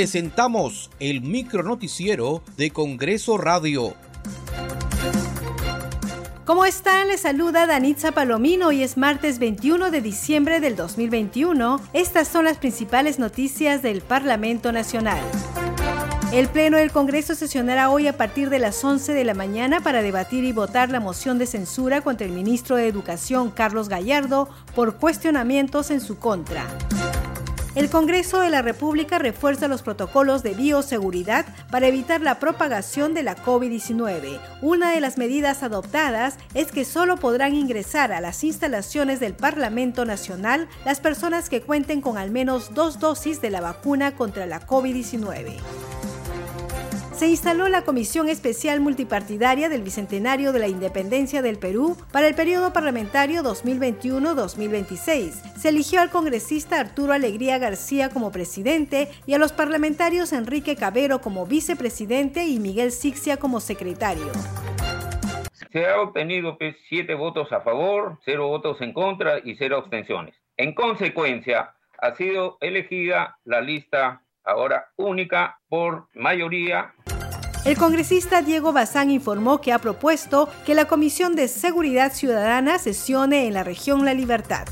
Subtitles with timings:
[0.00, 3.92] presentamos el micronoticiero de Congreso Radio.
[6.46, 7.08] ¿Cómo están?
[7.08, 8.68] Les saluda Danitza Palomino.
[8.68, 11.82] Hoy es martes 21 de diciembre del 2021.
[11.92, 15.20] Estas son las principales noticias del Parlamento Nacional.
[16.32, 20.00] El Pleno del Congreso sesionará hoy a partir de las 11 de la mañana para
[20.00, 24.96] debatir y votar la moción de censura contra el ministro de Educación, Carlos Gallardo, por
[24.96, 26.64] cuestionamientos en su contra.
[27.76, 33.22] El Congreso de la República refuerza los protocolos de bioseguridad para evitar la propagación de
[33.22, 34.40] la COVID-19.
[34.60, 40.04] Una de las medidas adoptadas es que solo podrán ingresar a las instalaciones del Parlamento
[40.04, 44.66] Nacional las personas que cuenten con al menos dos dosis de la vacuna contra la
[44.66, 45.58] COVID-19
[47.20, 52.34] se instaló la Comisión Especial Multipartidaria del Bicentenario de la Independencia del Perú para el
[52.34, 55.32] periodo parlamentario 2021-2026.
[55.54, 61.20] Se eligió al congresista Arturo Alegría García como presidente y a los parlamentarios Enrique Cabero
[61.20, 64.32] como vicepresidente y Miguel Sixia como secretario.
[65.70, 70.34] Se ha obtenido pues, siete votos a favor, cero votos en contra y cero abstenciones.
[70.56, 76.94] En consecuencia, ha sido elegida la lista ahora única por mayoría
[77.64, 83.46] el congresista Diego Bazán informó que ha propuesto que la Comisión de Seguridad Ciudadana sesione
[83.46, 84.66] en la región La Libertad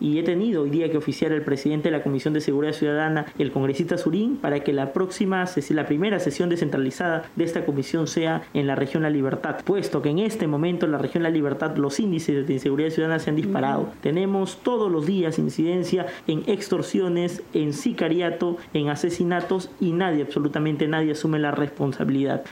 [0.00, 3.26] y he tenido hoy día que oficiar el presidente de la Comisión de Seguridad Ciudadana,
[3.38, 8.42] el congresista Surín, para que la próxima, la primera sesión descentralizada de esta comisión sea
[8.54, 11.76] en la región La Libertad, puesto que en este momento en la región La Libertad
[11.76, 13.90] los índices de inseguridad ciudadana se han disparado.
[14.00, 21.12] Tenemos todos los días incidencia en extorsiones, en sicariato, en asesinatos y nadie, absolutamente nadie
[21.12, 22.44] asume la responsabilidad.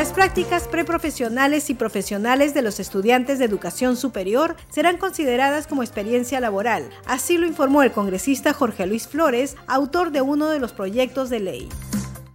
[0.00, 6.40] Las prácticas preprofesionales y profesionales de los estudiantes de educación superior serán consideradas como experiencia
[6.40, 6.88] laboral.
[7.06, 11.40] Así lo informó el congresista Jorge Luis Flores, autor de uno de los proyectos de
[11.40, 11.68] ley.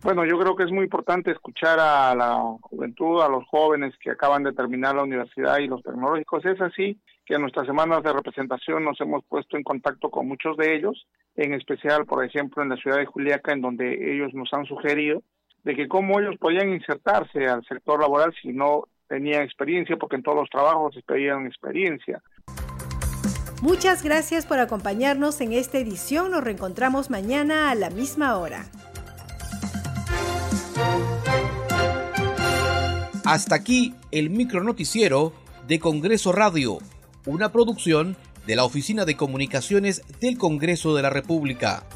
[0.03, 4.11] Bueno, yo creo que es muy importante escuchar a la juventud, a los jóvenes que
[4.11, 6.45] acaban de terminar la universidad y los tecnológicos.
[6.45, 10.55] Es así que en nuestras semanas de representación nos hemos puesto en contacto con muchos
[10.57, 14.53] de ellos, en especial, por ejemplo, en la ciudad de Juliaca, en donde ellos nos
[14.53, 15.23] han sugerido
[15.65, 20.23] de que cómo ellos podían insertarse al sector laboral si no tenían experiencia, porque en
[20.23, 22.21] todos los trabajos pedían experiencia.
[23.61, 26.31] Muchas gracias por acompañarnos en esta edición.
[26.31, 28.65] Nos reencontramos mañana a la misma hora.
[33.25, 35.33] Hasta aquí el micronoticiero
[35.67, 36.77] de Congreso Radio,
[37.25, 41.87] una producción de la Oficina de Comunicaciones del Congreso de la República.